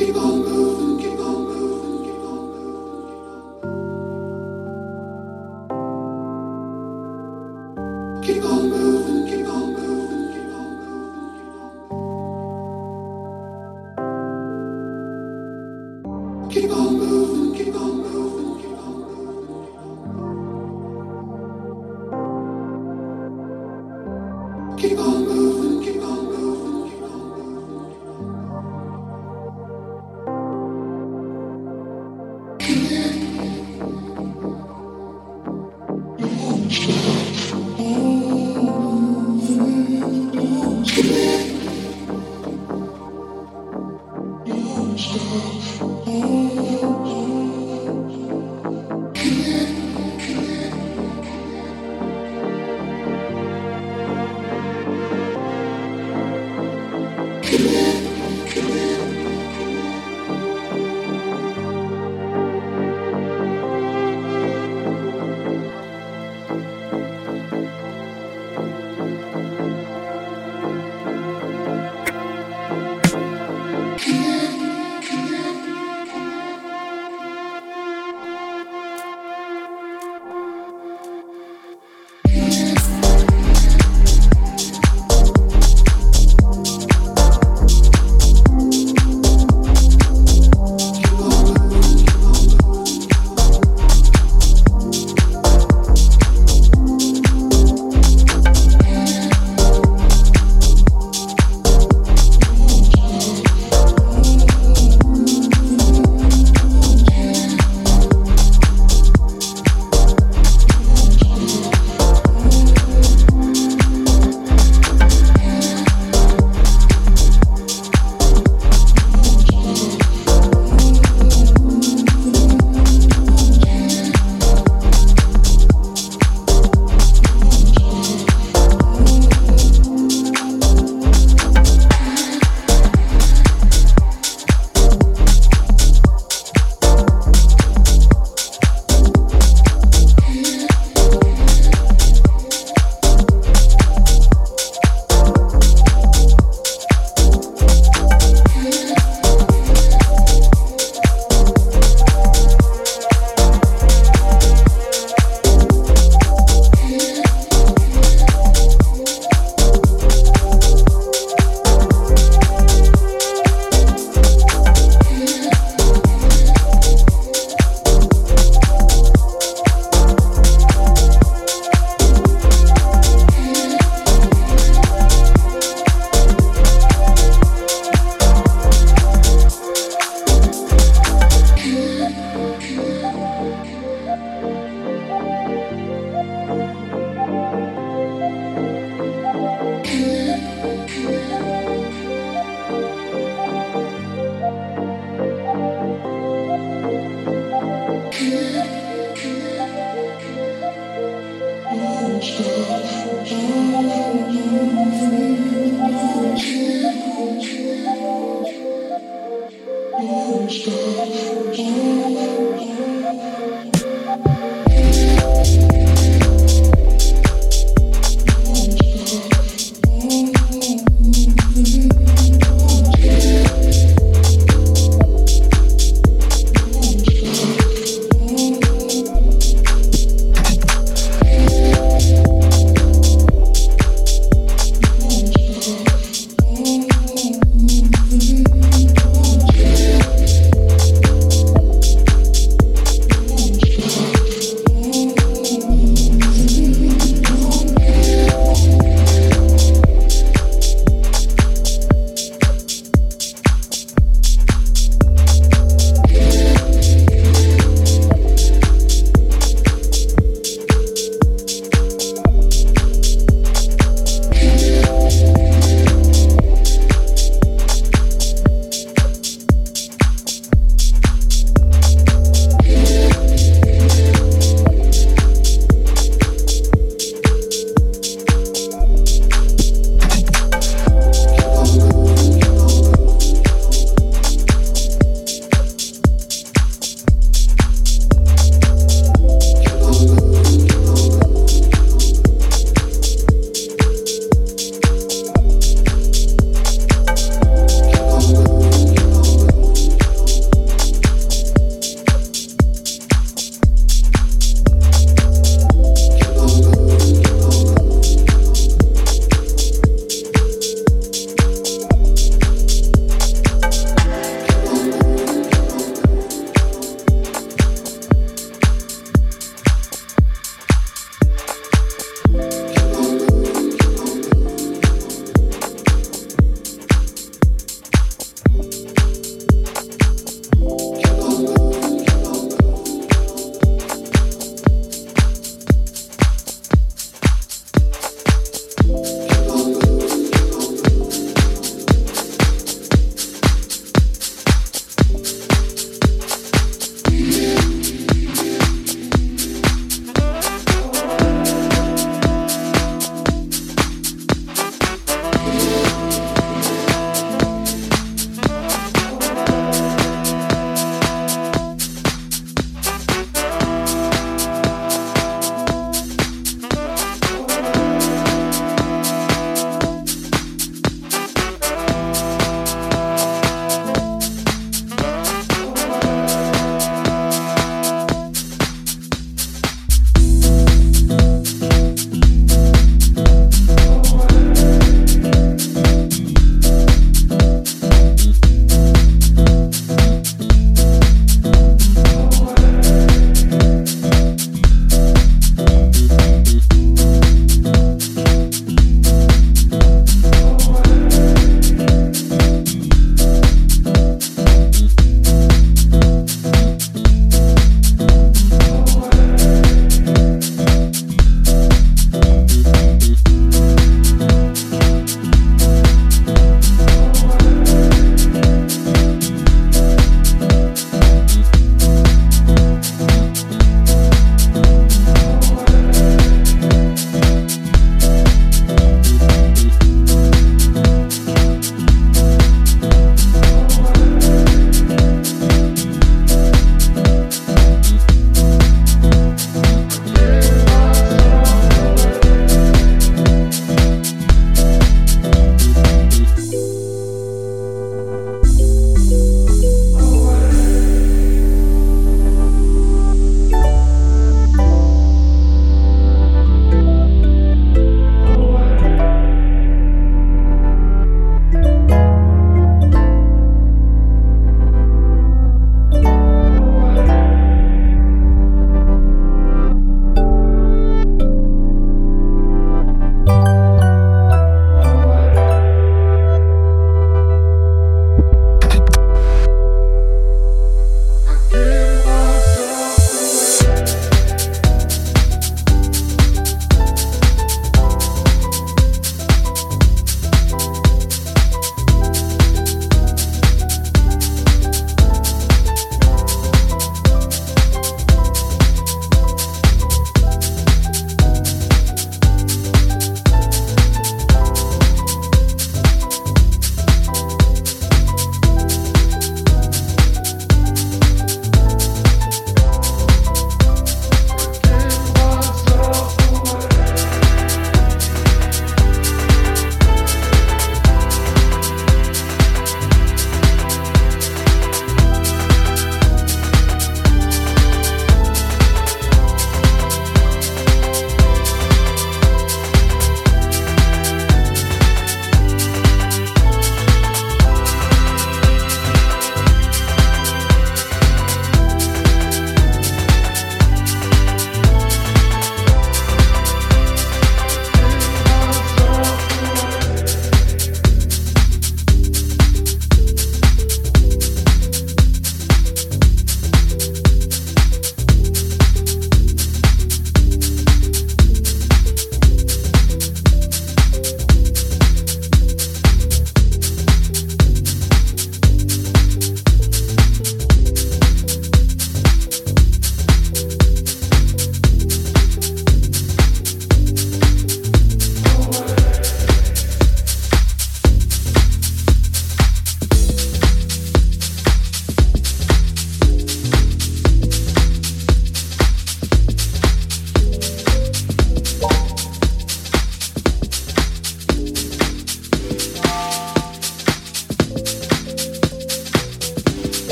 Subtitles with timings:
[0.00, 0.59] keep on moving.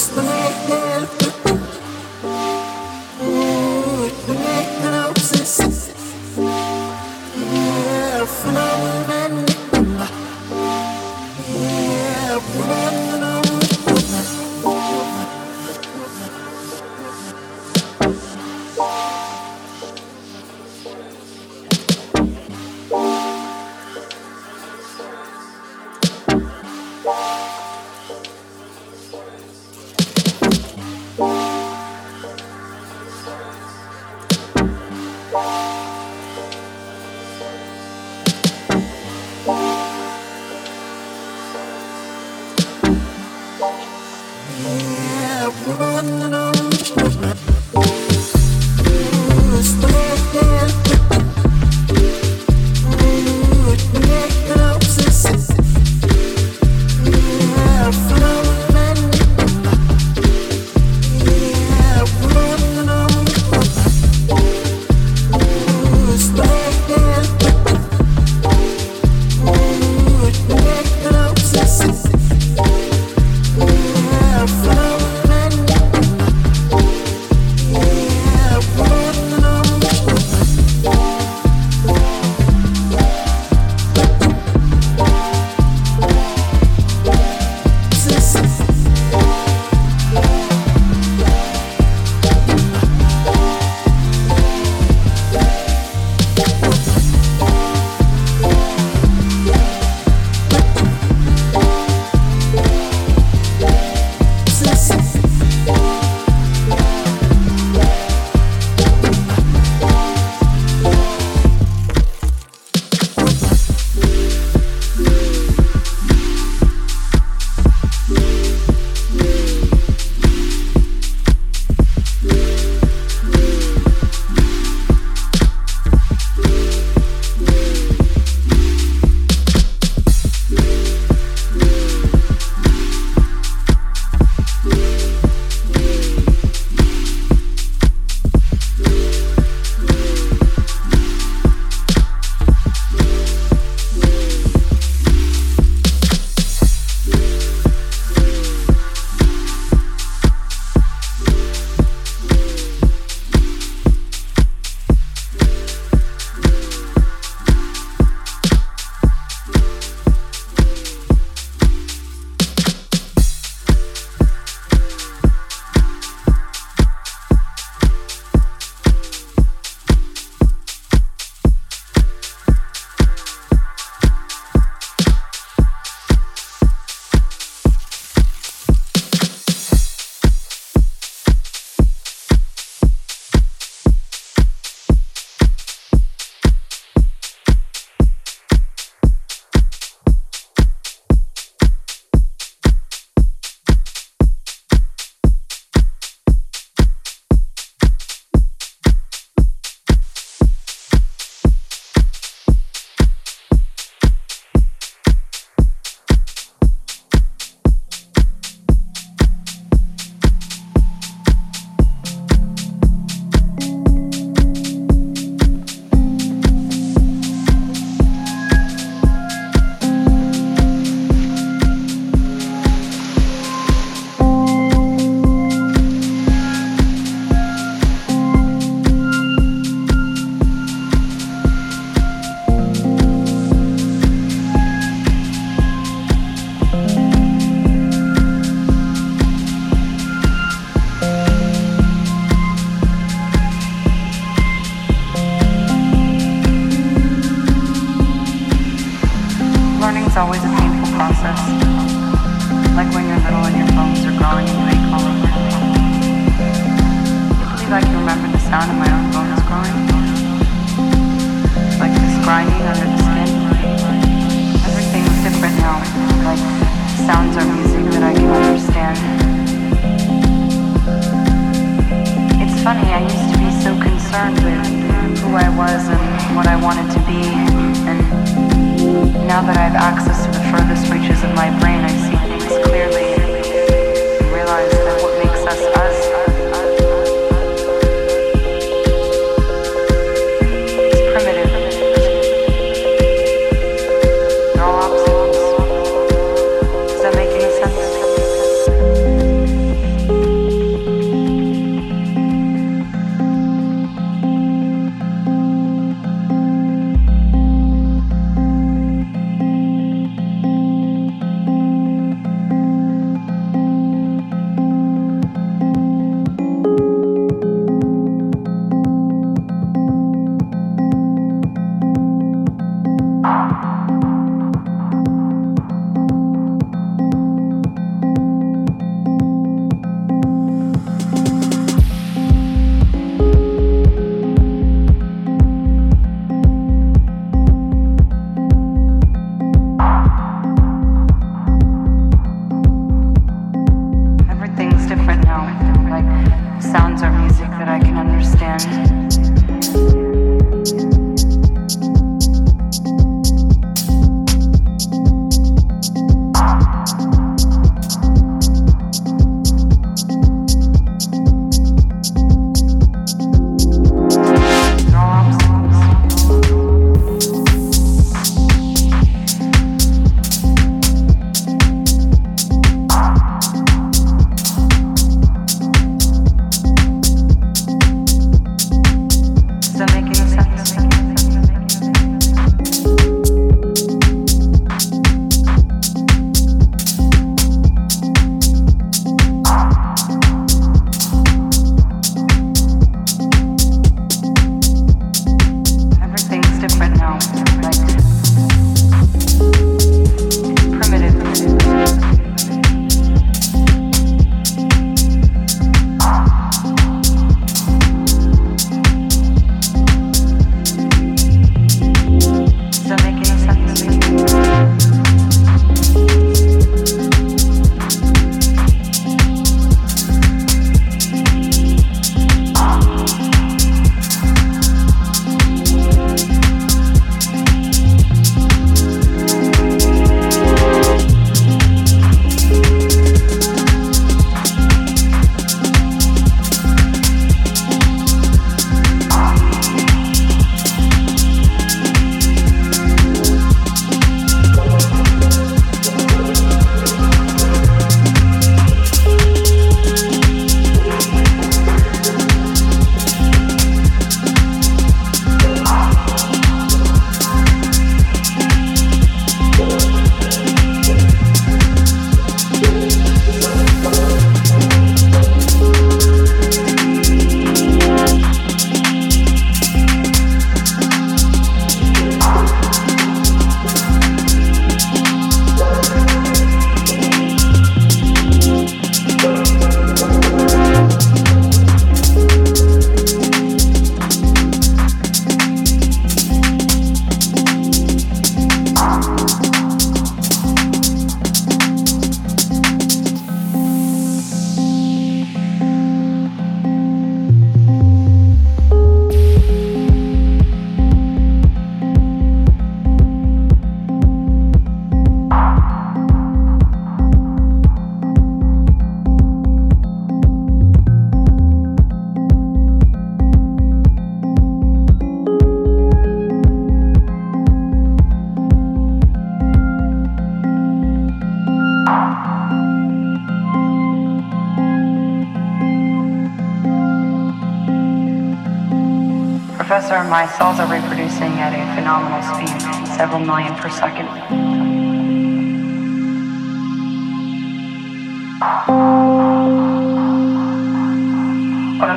[0.00, 1.27] It's the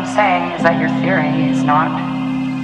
[0.01, 1.93] I'm saying is that your theory is not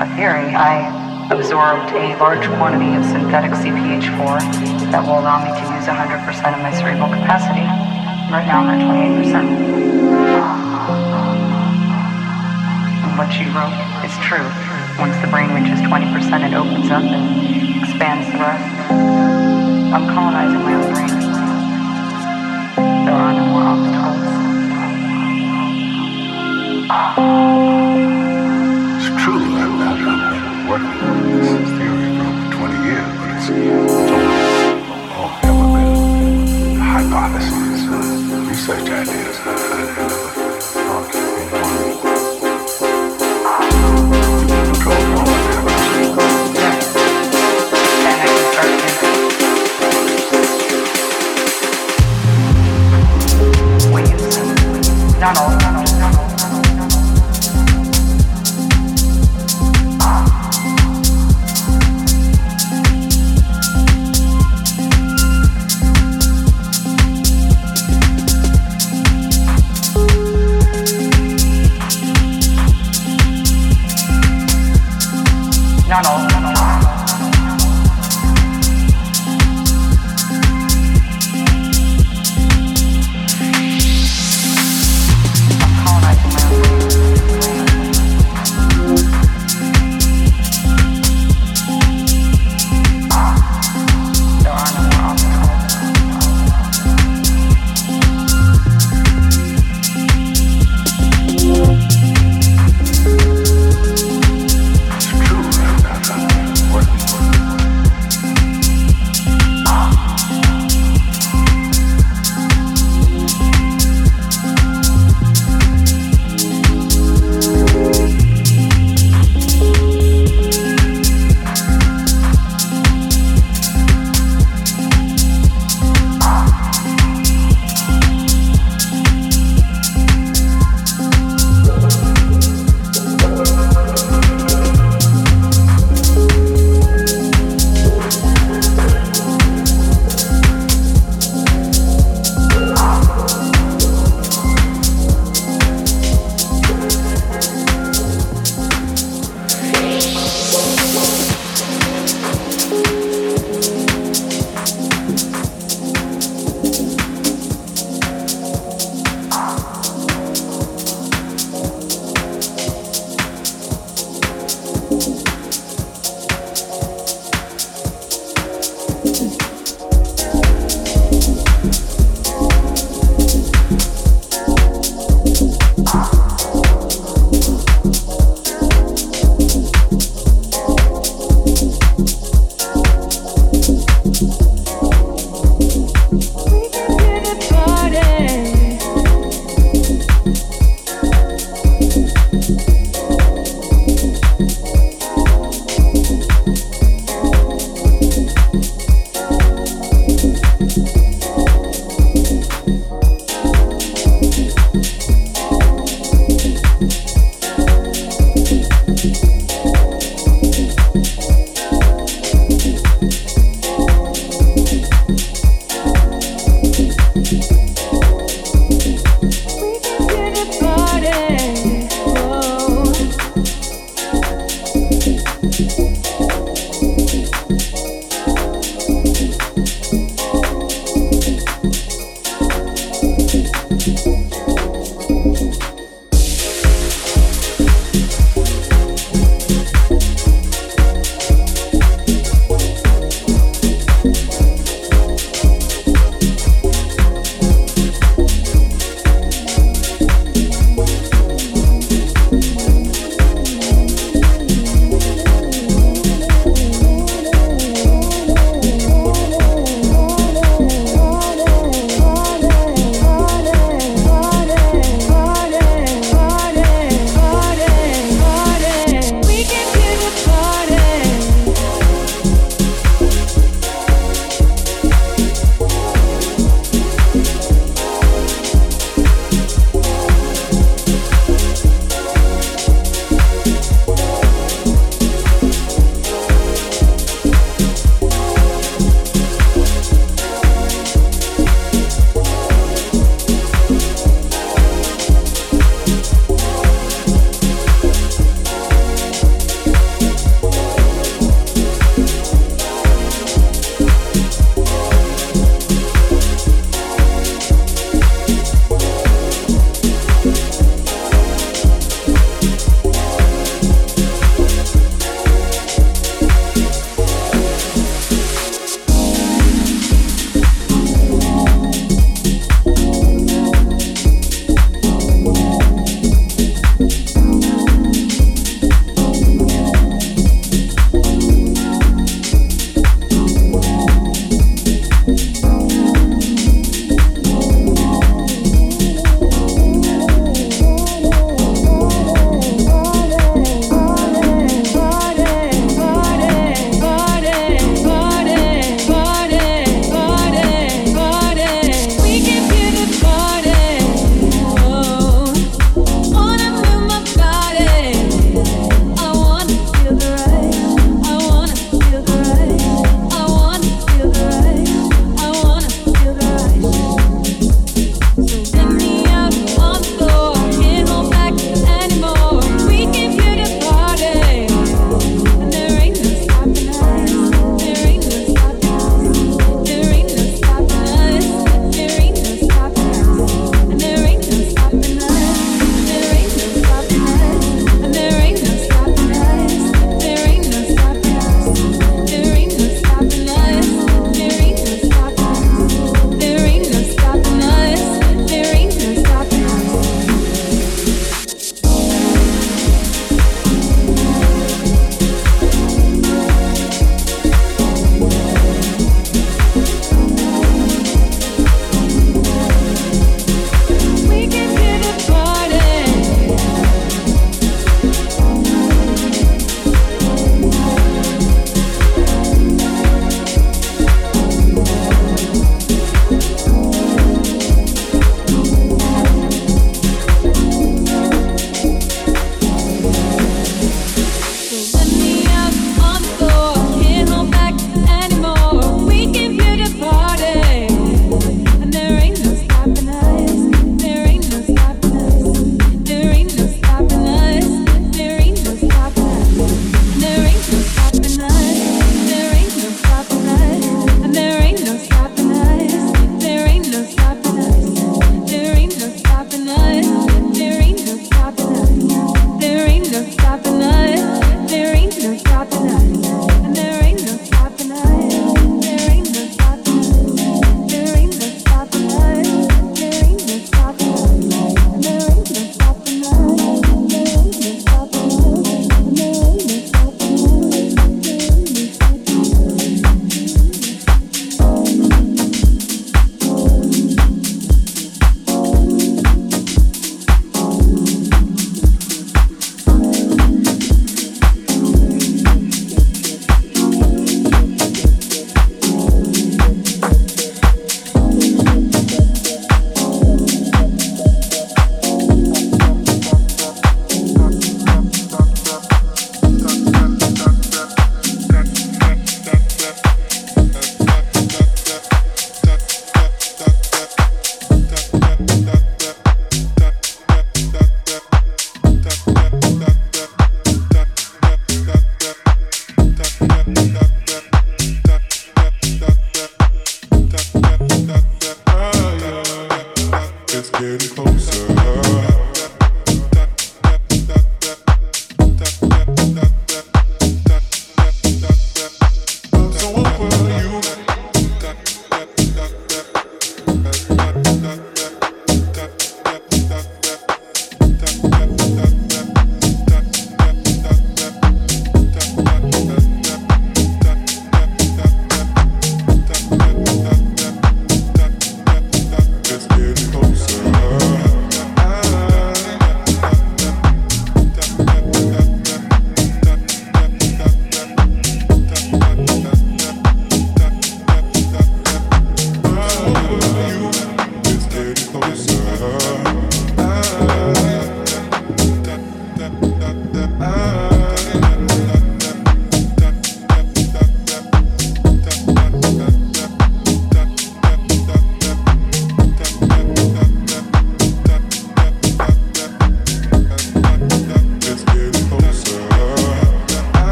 [0.00, 0.56] a theory.
[0.56, 0.88] I
[1.28, 6.60] absorbed a large quantity of synthetic CPH4 that will allow me to use 100% of
[6.64, 7.68] my cerebral capacity.
[8.32, 9.36] Right now I'm at 28%.
[13.04, 14.48] And what she wrote is true.
[14.96, 16.08] Once the brain reaches 20%,
[16.40, 18.64] it opens up and expands the rest.
[19.92, 21.12] I'm colonizing my own brain.
[23.04, 24.35] There are no more obstacles.
[26.88, 26.94] It's
[29.20, 29.42] true.
[29.58, 33.50] I've, I've, been working on this theory for over 20 years, but it's,
[35.10, 37.98] oh, ever been hypotheses, uh,
[38.48, 39.75] research ideas.